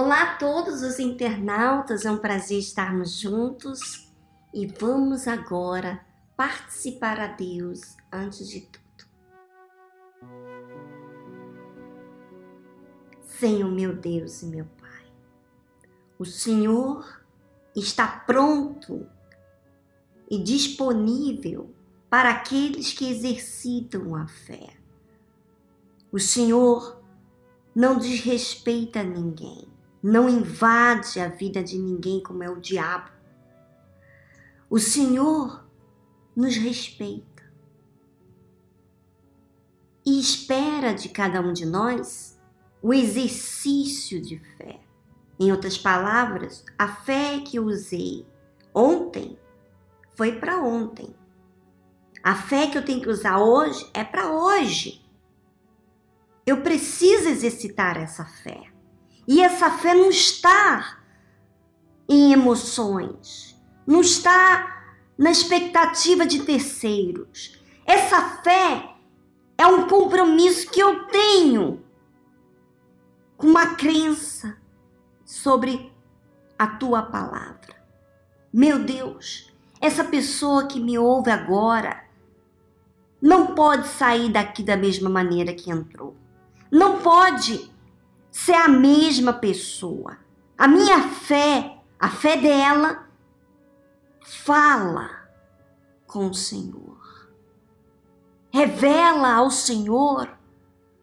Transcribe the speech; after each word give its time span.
Olá 0.00 0.22
a 0.22 0.36
todos 0.36 0.82
os 0.82 1.00
internautas, 1.00 2.04
é 2.04 2.10
um 2.12 2.18
prazer 2.18 2.60
estarmos 2.60 3.18
juntos 3.18 4.08
e 4.54 4.64
vamos 4.64 5.26
agora 5.26 6.06
participar 6.36 7.18
a 7.18 7.26
Deus 7.26 7.96
antes 8.12 8.48
de 8.48 8.60
tudo. 8.60 9.08
Senhor 13.22 13.68
meu 13.68 13.92
Deus 13.92 14.40
e 14.42 14.46
meu 14.46 14.66
Pai, 14.80 15.12
o 16.16 16.24
Senhor 16.24 17.20
está 17.74 18.06
pronto 18.06 19.04
e 20.30 20.40
disponível 20.40 21.74
para 22.08 22.30
aqueles 22.30 22.92
que 22.92 23.10
exercitam 23.10 24.14
a 24.14 24.28
fé. 24.28 24.76
O 26.12 26.20
Senhor 26.20 27.02
não 27.74 27.98
desrespeita 27.98 29.02
ninguém 29.02 29.76
não 30.08 30.28
invade 30.28 31.20
a 31.20 31.28
vida 31.28 31.62
de 31.62 31.78
ninguém 31.78 32.22
como 32.22 32.42
é 32.42 32.48
o 32.48 32.60
diabo. 32.60 33.10
O 34.70 34.78
Senhor 34.78 35.64
nos 36.34 36.56
respeita 36.56 37.44
e 40.04 40.18
espera 40.18 40.94
de 40.94 41.10
cada 41.10 41.40
um 41.40 41.52
de 41.52 41.66
nós 41.66 42.40
o 42.80 42.94
exercício 42.94 44.20
de 44.20 44.38
fé. 44.56 44.80
Em 45.38 45.52
outras 45.52 45.76
palavras, 45.76 46.64
a 46.78 46.88
fé 46.88 47.40
que 47.40 47.60
usei 47.60 48.26
ontem 48.74 49.38
foi 50.16 50.40
para 50.40 50.58
ontem. 50.58 51.14
A 52.22 52.34
fé 52.34 52.66
que 52.66 52.78
eu 52.78 52.84
tenho 52.84 53.00
que 53.00 53.10
usar 53.10 53.38
hoje 53.38 53.88
é 53.92 54.02
para 54.02 54.32
hoje. 54.32 55.04
Eu 56.46 56.62
preciso 56.62 57.28
exercitar 57.28 57.96
essa 57.96 58.24
fé. 58.24 58.77
E 59.28 59.42
essa 59.42 59.70
fé 59.70 59.94
não 59.94 60.08
está 60.08 61.00
em 62.08 62.32
emoções, 62.32 63.54
não 63.86 64.00
está 64.00 64.96
na 65.18 65.30
expectativa 65.30 66.24
de 66.24 66.44
terceiros. 66.44 67.60
Essa 67.84 68.22
fé 68.42 68.94
é 69.58 69.66
um 69.66 69.86
compromisso 69.86 70.70
que 70.70 70.80
eu 70.80 71.04
tenho 71.08 71.84
com 73.36 73.48
uma 73.48 73.74
crença 73.74 74.56
sobre 75.26 75.92
a 76.58 76.66
tua 76.66 77.02
palavra. 77.02 77.76
Meu 78.50 78.78
Deus, 78.78 79.52
essa 79.78 80.04
pessoa 80.04 80.66
que 80.66 80.80
me 80.80 80.98
ouve 80.98 81.30
agora 81.30 82.02
não 83.20 83.54
pode 83.54 83.88
sair 83.88 84.32
daqui 84.32 84.62
da 84.62 84.76
mesma 84.76 85.10
maneira 85.10 85.52
que 85.52 85.70
entrou. 85.70 86.16
Não 86.70 87.02
pode 87.02 87.70
ser 88.38 88.54
a 88.54 88.68
mesma 88.68 89.32
pessoa. 89.32 90.16
A 90.56 90.68
minha 90.68 91.02
fé, 91.08 91.78
a 91.98 92.08
fé 92.08 92.36
dela, 92.36 93.08
fala 94.24 95.10
com 96.06 96.28
o 96.28 96.34
Senhor. 96.34 97.28
Revela 98.50 99.34
ao 99.34 99.50
Senhor 99.50 100.28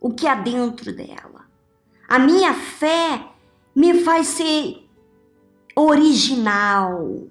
o 0.00 0.12
que 0.12 0.26
há 0.26 0.34
dentro 0.34 0.92
dela. 0.92 1.46
A 2.08 2.18
minha 2.18 2.52
fé 2.52 3.28
me 3.76 4.02
faz 4.02 4.26
ser 4.26 4.88
original, 5.76 7.28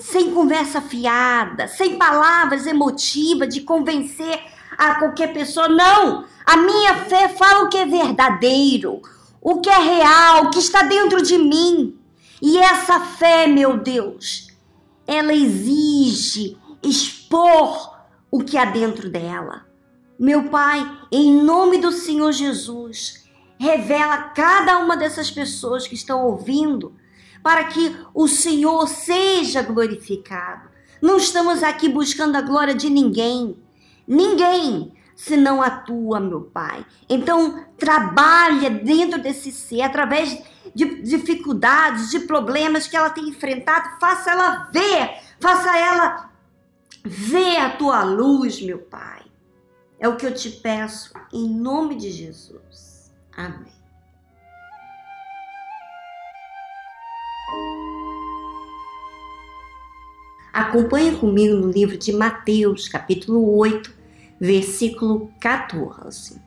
sem 0.00 0.34
conversa 0.34 0.80
fiada, 0.80 1.68
sem 1.68 1.96
palavras 1.96 2.66
emotivas 2.66 3.54
de 3.54 3.60
convencer 3.60 4.42
a 4.76 4.96
qualquer 4.96 5.32
pessoa. 5.32 5.68
Não! 5.68 6.24
A 6.44 6.56
minha 6.56 6.96
fé 7.04 7.28
fala 7.28 7.64
o 7.64 7.68
que 7.68 7.78
é 7.78 7.86
verdadeiro, 7.86 9.00
o 9.40 9.60
que 9.60 9.70
é 9.70 9.78
real, 9.78 10.44
o 10.44 10.50
que 10.50 10.58
está 10.58 10.82
dentro 10.82 11.22
de 11.22 11.38
mim. 11.38 11.98
E 12.40 12.58
essa 12.58 13.00
fé, 13.00 13.46
meu 13.46 13.78
Deus, 13.78 14.48
ela 15.06 15.32
exige 15.32 16.56
expor 16.82 17.96
o 18.30 18.40
que 18.44 18.56
há 18.56 18.64
dentro 18.64 19.08
dela. 19.08 19.66
Meu 20.18 20.48
Pai, 20.48 20.80
em 21.10 21.42
nome 21.42 21.78
do 21.78 21.92
Senhor 21.92 22.32
Jesus, 22.32 23.24
revela 23.58 24.30
cada 24.30 24.78
uma 24.78 24.96
dessas 24.96 25.30
pessoas 25.30 25.86
que 25.86 25.94
estão 25.94 26.24
ouvindo, 26.24 26.94
para 27.42 27.64
que 27.64 27.96
o 28.14 28.28
Senhor 28.28 28.86
seja 28.88 29.62
glorificado. 29.62 30.68
Não 31.00 31.16
estamos 31.16 31.62
aqui 31.62 31.88
buscando 31.88 32.36
a 32.36 32.42
glória 32.42 32.74
de 32.74 32.90
ninguém. 32.90 33.56
Ninguém 34.06 34.92
se 35.18 35.36
não 35.36 35.60
atua, 35.60 36.20
meu 36.20 36.42
Pai. 36.42 36.86
Então, 37.08 37.64
trabalha 37.76 38.70
dentro 38.70 39.20
desse 39.20 39.50
ser, 39.50 39.82
através 39.82 40.40
de 40.72 41.02
dificuldades, 41.02 42.08
de 42.08 42.20
problemas 42.20 42.86
que 42.86 42.96
ela 42.96 43.10
tem 43.10 43.28
enfrentado, 43.28 43.98
faça 43.98 44.30
ela 44.30 44.70
ver, 44.72 45.20
faça 45.40 45.76
ela 45.76 46.30
ver 47.04 47.56
a 47.56 47.70
tua 47.70 48.04
luz, 48.04 48.62
meu 48.62 48.78
Pai. 48.78 49.22
É 49.98 50.08
o 50.08 50.16
que 50.16 50.24
eu 50.24 50.32
te 50.32 50.50
peço, 50.50 51.12
em 51.32 51.50
nome 51.50 51.96
de 51.96 52.12
Jesus. 52.12 53.12
Amém. 53.36 53.76
Acompanhe 60.52 61.16
comigo 61.16 61.56
no 61.56 61.72
livro 61.72 61.98
de 61.98 62.12
Mateus, 62.12 62.88
capítulo 62.88 63.56
8, 63.56 63.97
versículo 64.40 65.32
14. 65.40 66.40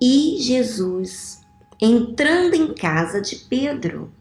E 0.00 0.36
Jesus, 0.40 1.40
entrando 1.80 2.54
em 2.54 2.74
casa 2.74 3.20
de 3.20 3.36
Pedro, 3.36 4.12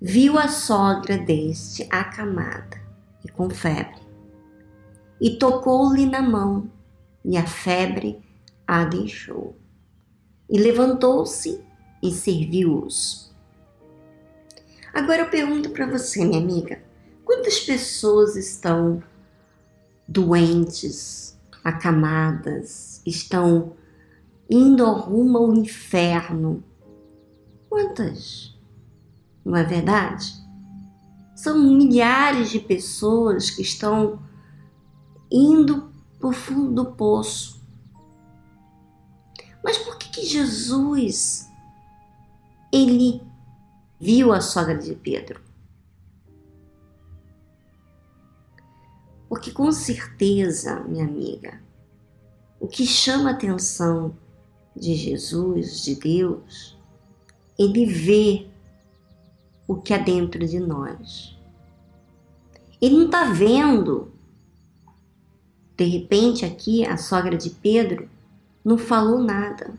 viu 0.00 0.38
a 0.38 0.48
sogra 0.48 1.18
deste 1.18 1.88
acamada 1.90 2.80
e 3.24 3.28
com 3.28 3.48
febre, 3.50 4.02
e 5.20 5.38
tocou-lhe 5.38 6.06
na 6.06 6.20
mão, 6.20 6.70
e 7.24 7.36
a 7.36 7.46
febre 7.46 8.22
a 8.66 8.84
deixou. 8.84 9.56
E 10.48 10.58
levantou-se 10.58 11.64
e 12.02 12.12
serviu-os. 12.12 13.34
Agora 14.92 15.22
eu 15.22 15.30
pergunto 15.30 15.70
para 15.70 15.86
você, 15.86 16.24
minha 16.24 16.40
amiga, 16.40 16.82
quantas 17.24 17.58
pessoas 17.60 18.36
estão 18.36 19.02
doentes, 20.06 21.38
acamadas, 21.62 23.00
estão 23.06 23.72
indo 24.48 24.84
rumo 24.92 25.38
ao 25.38 25.54
inferno. 25.54 26.62
Quantas? 27.68 28.56
Não 29.44 29.56
é 29.56 29.64
verdade? 29.64 30.32
São 31.34 31.58
milhares 31.58 32.50
de 32.50 32.60
pessoas 32.60 33.50
que 33.50 33.62
estão 33.62 34.22
indo 35.30 35.90
para 36.18 36.28
o 36.28 36.32
fundo 36.32 36.72
do 36.72 36.92
poço. 36.92 37.60
Mas 39.62 39.78
por 39.78 39.98
que, 39.98 40.08
que 40.10 40.26
Jesus 40.26 41.48
ele 42.72 43.22
viu 44.00 44.32
a 44.32 44.40
sogra 44.40 44.76
de 44.76 44.94
Pedro? 44.94 45.43
Porque 49.34 49.50
com 49.50 49.72
certeza, 49.72 50.78
minha 50.84 51.04
amiga, 51.04 51.60
o 52.60 52.68
que 52.68 52.86
chama 52.86 53.30
a 53.30 53.32
atenção 53.32 54.16
de 54.76 54.94
Jesus, 54.94 55.82
de 55.82 55.96
Deus, 55.96 56.78
ele 57.58 57.84
vê 57.84 58.46
o 59.66 59.74
que 59.74 59.92
há 59.92 59.98
dentro 59.98 60.46
de 60.46 60.60
nós. 60.60 61.36
Ele 62.80 62.94
não 62.94 63.06
está 63.06 63.24
vendo. 63.24 64.12
De 65.76 65.84
repente, 65.84 66.44
aqui 66.44 66.86
a 66.86 66.96
sogra 66.96 67.36
de 67.36 67.50
Pedro 67.50 68.08
não 68.64 68.78
falou 68.78 69.18
nada. 69.18 69.74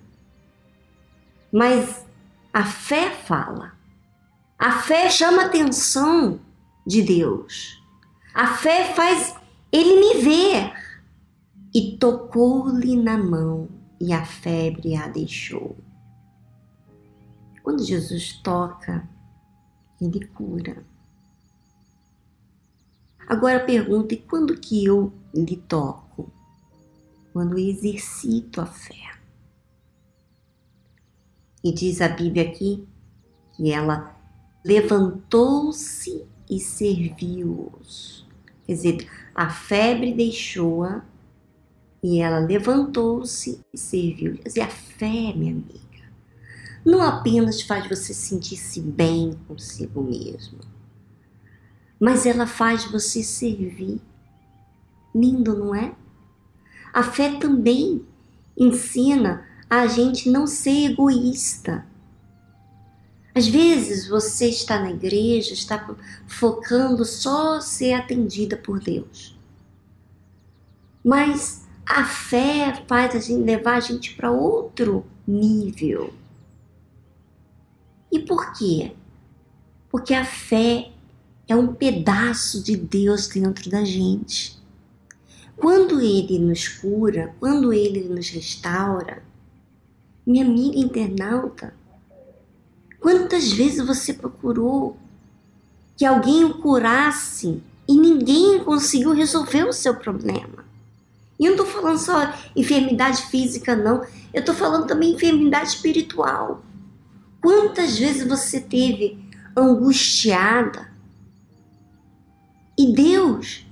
Mas 1.49 2.05
a 2.51 2.65
fé 2.65 3.09
fala. 3.09 3.71
A 4.59 4.81
fé 4.81 5.09
chama 5.09 5.43
a 5.43 5.45
atenção 5.45 6.41
de 6.85 7.01
Deus. 7.01 7.81
A 8.33 8.47
fé 8.47 8.93
faz 8.93 9.44
ele 9.75 9.99
me 9.99 10.21
ver. 10.21 10.73
E 11.73 11.97
tocou-lhe 11.97 12.95
na 12.95 13.17
mão, 13.17 13.67
e 13.99 14.13
a 14.13 14.23
febre 14.25 14.95
a 14.95 15.07
deixou. 15.07 15.75
Quando 17.61 17.83
Jesus 17.83 18.33
toca, 18.41 19.07
ele 19.99 20.25
cura. 20.27 20.85
Agora 23.27 23.65
pergunta: 23.65 24.13
e 24.13 24.17
quando 24.17 24.57
que 24.57 24.85
eu 24.85 25.11
lhe 25.33 25.57
toco? 25.57 26.31
Quando 27.33 27.57
eu 27.57 27.67
exercito 27.67 28.61
a 28.61 28.65
fé. 28.65 29.19
E 31.61 31.73
diz 31.73 31.99
a 31.99 32.07
Bíblia 32.07 32.43
aqui 32.43 32.87
que 33.53 33.71
ela 33.71 34.15
levantou-se 34.63 36.25
e 36.49 36.59
serviu-os. 36.59 38.24
Quer 38.65 38.73
dizer, 38.73 39.09
a 39.33 39.49
febre 39.49 40.13
deixou-a 40.13 41.03
e 42.01 42.19
ela 42.19 42.39
levantou-se 42.39 43.59
e 43.73 43.77
serviu. 43.77 44.35
Quer 44.37 44.49
dizer, 44.49 44.61
a 44.61 44.69
fé, 44.69 45.33
minha 45.35 45.53
amiga, 45.53 45.85
não 46.85 47.01
apenas 47.01 47.61
faz 47.61 47.87
você 47.87 48.13
sentir-se 48.13 48.79
bem 48.81 49.37
consigo 49.47 50.03
mesmo, 50.03 50.59
mas 51.99 52.25
ela 52.25 52.45
faz 52.45 52.85
você 52.85 53.23
servir. 53.23 54.01
Lindo, 55.13 55.57
não 55.57 55.73
é? 55.73 55.95
A 56.93 57.01
fé 57.01 57.37
também 57.39 58.05
ensina 58.57 59.45
a 59.69 59.87
gente 59.87 60.29
não 60.29 60.45
ser 60.45 60.91
egoísta. 60.91 61.85
Às 63.35 63.49
vezes 63.49 64.07
você 64.07 64.47
está 64.47 64.79
na 64.79 64.91
igreja, 64.91 65.51
está 65.51 65.93
focando 66.25 67.03
só 67.03 67.59
ser 67.59 67.91
atendida 67.91 68.55
por 68.55 68.79
Deus. 68.79 69.37
Mas 71.03 71.67
a 71.85 72.05
fé 72.05 72.81
faz 72.87 73.13
a 73.13 73.19
gente 73.19 73.43
levar 73.43 73.75
a 73.75 73.79
gente 73.81 74.15
para 74.15 74.31
outro 74.31 75.05
nível. 75.27 76.13
E 78.09 78.19
por 78.19 78.53
quê? 78.53 78.93
Porque 79.89 80.13
a 80.13 80.23
fé 80.23 80.91
é 81.45 81.55
um 81.57 81.73
pedaço 81.73 82.63
de 82.63 82.77
Deus 82.77 83.27
dentro 83.27 83.69
da 83.69 83.83
gente. 83.83 84.57
Quando 85.57 85.99
Ele 85.99 86.39
nos 86.39 86.69
cura, 86.69 87.35
quando 87.37 87.73
Ele 87.73 88.07
nos 88.07 88.29
restaura, 88.29 89.21
minha 90.25 90.45
amiga 90.45 90.79
internauta, 90.79 91.73
quantas 93.05 93.51
vezes 93.51 93.85
você 93.85 94.11
procurou 94.11 94.97
que 95.95 96.03
alguém 96.03 96.43
o 96.43 96.55
curasse 96.55 97.61
e 97.87 97.95
ninguém 97.95 98.63
conseguiu 98.63 99.13
resolver 99.13 99.63
o 99.65 99.71
seu 99.71 99.93
problema? 99.93 100.65
E 101.39 101.45
eu 101.45 101.55
não 101.55 101.63
estou 101.63 101.67
falando 101.67 101.99
só 101.99 102.33
enfermidade 102.55 103.21
física, 103.27 103.75
não. 103.75 104.03
Eu 104.33 104.39
estou 104.39 104.55
falando 104.55 104.87
também 104.87 105.13
enfermidade 105.13 105.69
espiritual. 105.69 106.63
Quantas 107.39 107.95
vezes 107.95 108.27
você 108.27 108.59
teve 108.59 109.23
angustiada 109.55 110.91
e 112.75 112.91
Deus 112.91 113.67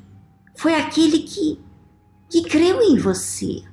foi 0.55 0.75
aquele 0.75 1.23
que 1.23 1.59
que 2.29 2.43
creu 2.43 2.83
em 2.83 2.99
você. 2.99 3.63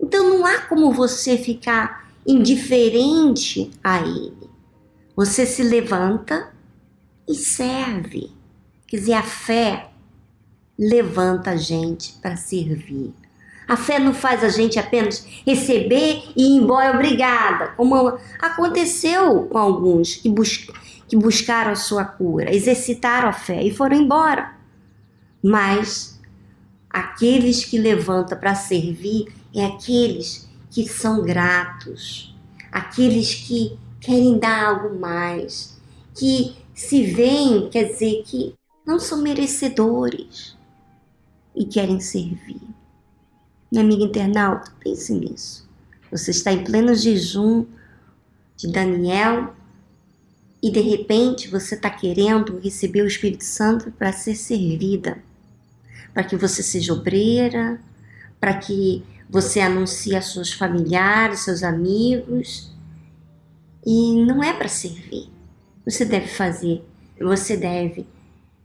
Então 0.00 0.30
não 0.30 0.44
há 0.44 0.62
como 0.62 0.92
você 0.92 1.38
ficar 1.38 2.03
indiferente 2.26 3.70
a 3.82 4.00
Ele. 4.00 4.50
Você 5.16 5.46
se 5.46 5.62
levanta 5.62 6.52
e 7.28 7.34
serve. 7.34 8.30
Quer 8.86 8.96
dizer, 8.96 9.12
a 9.14 9.22
fé 9.22 9.90
levanta 10.78 11.50
a 11.50 11.56
gente 11.56 12.14
para 12.20 12.36
servir. 12.36 13.14
A 13.66 13.76
fé 13.76 13.98
não 13.98 14.12
faz 14.12 14.44
a 14.44 14.48
gente 14.48 14.78
apenas 14.78 15.26
receber 15.46 16.22
e 16.36 16.42
ir 16.42 16.60
embora 16.60 16.94
obrigada, 16.94 17.68
como 17.76 18.18
aconteceu 18.38 19.44
com 19.44 19.56
alguns 19.56 20.16
que, 20.16 20.28
bus 20.28 20.66
que 21.08 21.16
buscaram 21.16 21.70
a 21.70 21.76
sua 21.76 22.04
cura, 22.04 22.54
exercitaram 22.54 23.28
a 23.28 23.32
fé 23.32 23.62
e 23.62 23.74
foram 23.74 23.96
embora. 23.96 24.54
Mas 25.42 26.20
aqueles 26.90 27.64
que 27.64 27.78
levantam 27.78 28.38
para 28.38 28.54
servir 28.54 29.32
é 29.54 29.64
aqueles 29.64 30.48
que 30.74 30.88
são 30.88 31.22
gratos, 31.22 32.34
aqueles 32.72 33.32
que 33.32 33.78
querem 34.00 34.38
dar 34.38 34.66
algo 34.66 34.98
mais, 34.98 35.80
que 36.14 36.56
se 36.74 37.04
veem, 37.04 37.70
quer 37.70 37.84
dizer, 37.84 38.24
que 38.24 38.54
não 38.84 38.98
são 38.98 39.22
merecedores 39.22 40.56
e 41.54 41.64
querem 41.64 42.00
servir. 42.00 42.60
Minha 43.70 43.84
amiga 43.84 44.02
internauta, 44.02 44.72
pense 44.80 45.14
nisso. 45.14 45.68
Você 46.10 46.32
está 46.32 46.52
em 46.52 46.64
pleno 46.64 46.92
jejum 46.92 47.64
de 48.56 48.66
Daniel 48.66 49.54
e 50.60 50.72
de 50.72 50.80
repente 50.80 51.46
você 51.46 51.76
está 51.76 51.90
querendo 51.90 52.58
receber 52.58 53.02
o 53.02 53.06
Espírito 53.06 53.44
Santo 53.44 53.92
para 53.92 54.12
ser 54.12 54.34
servida 54.34 55.22
para 56.14 56.22
que 56.22 56.36
você 56.36 56.62
seja 56.62 56.92
obreira, 56.92 57.80
para 58.40 58.54
que 58.54 59.02
você 59.28 59.60
anuncie 59.60 60.14
a 60.14 60.22
seus 60.22 60.52
familiares, 60.52 61.40
seus 61.40 61.62
amigos. 61.62 62.72
E 63.84 64.24
não 64.24 64.42
é 64.42 64.52
para 64.52 64.68
servir. 64.68 65.30
Você 65.84 66.04
deve 66.04 66.28
fazer, 66.28 66.82
você 67.20 67.56
deve 67.56 68.06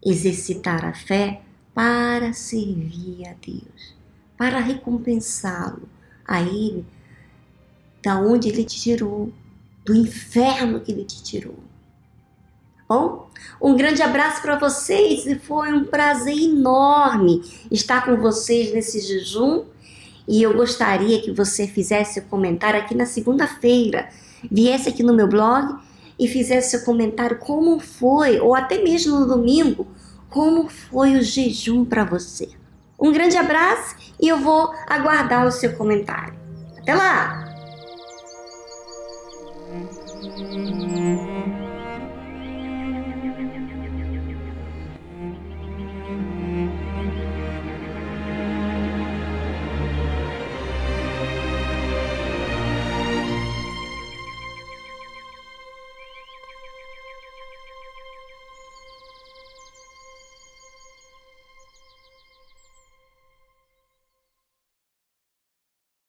exercitar 0.03 0.85
a 0.85 0.93
fé 0.93 1.41
para 1.73 2.31
servir 2.31 3.27
a 3.27 3.33
Deus, 3.45 3.95
para 4.37 4.59
recompensá-lo 4.59 5.89
a 6.25 6.41
Ele, 6.41 6.85
da 8.01 8.17
onde 8.17 8.47
Ele 8.47 8.63
te 8.63 8.79
tirou, 8.79 9.33
do 9.85 9.93
inferno 9.93 10.79
que 10.79 10.91
Ele 10.91 11.03
te 11.03 11.21
tirou 11.21 11.69
bom? 12.89 13.29
Um 13.61 13.77
grande 13.77 14.01
abraço 14.01 14.41
para 14.41 14.57
vocês 14.57 15.27
e 15.27 15.35
foi 15.35 15.71
um 15.71 15.85
prazer 15.85 16.35
enorme 16.35 17.43
estar 17.69 18.03
com 18.03 18.17
vocês 18.17 18.73
nesse 18.73 18.99
jejum. 18.99 19.65
E 20.29 20.43
eu 20.43 20.53
gostaria 20.53 21.19
que 21.19 21.31
você 21.31 21.65
fizesse 21.65 22.19
o 22.19 22.25
comentário 22.25 22.79
aqui 22.79 22.93
na 22.93 23.07
segunda-feira, 23.07 24.09
viesse 24.49 24.87
aqui 24.87 25.01
no 25.01 25.11
meu 25.11 25.27
blog 25.27 25.75
e 26.19 26.27
fizesse 26.27 26.77
o 26.77 26.85
comentário 26.85 27.39
como 27.39 27.79
foi, 27.79 28.39
ou 28.39 28.53
até 28.53 28.77
mesmo 28.83 29.19
no 29.19 29.25
domingo, 29.27 29.87
como 30.29 30.69
foi 30.69 31.15
o 31.15 31.23
jejum 31.23 31.83
para 31.83 32.03
você. 32.03 32.47
Um 32.99 33.11
grande 33.11 33.37
abraço 33.37 33.95
e 34.21 34.27
eu 34.27 34.37
vou 34.37 34.71
aguardar 34.87 35.47
o 35.47 35.51
seu 35.51 35.75
comentário. 35.75 36.35
Até 36.77 36.93
lá! 36.93 37.49